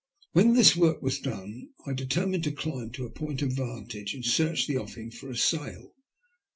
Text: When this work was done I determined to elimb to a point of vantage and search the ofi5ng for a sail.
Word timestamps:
When 0.31 0.55
this 0.55 0.75
work 0.75 1.03
was 1.03 1.19
done 1.19 1.69
I 1.85 1.93
determined 1.93 2.43
to 2.45 2.51
elimb 2.51 2.91
to 2.93 3.05
a 3.05 3.11
point 3.11 3.43
of 3.43 3.51
vantage 3.51 4.15
and 4.15 4.25
search 4.25 4.65
the 4.65 4.73
ofi5ng 4.73 5.13
for 5.13 5.29
a 5.29 5.37
sail. 5.37 5.93